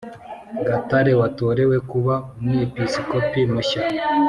[0.67, 3.81] Gatare watorewe kuba Umwepiskopi mushya